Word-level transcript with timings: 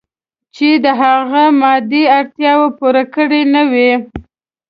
چې 0.55 0.69
د 0.83 0.85
هغه 1.01 1.43
مادي 1.61 2.03
اړتیاوې 2.17 2.69
پوره 2.77 3.03
کړې 3.13 3.41
نه 3.53 3.63
وي. 3.71 3.91